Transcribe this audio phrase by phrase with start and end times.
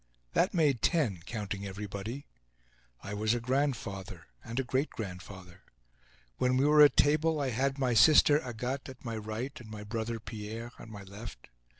[0.33, 2.25] That made ten, counting everybody.
[3.03, 5.61] I was a grandfather and a great grandfather.
[6.37, 9.83] When we were at table I had my sister, Agathe, at my right, and my
[9.83, 11.49] brother, Pierre, at my left.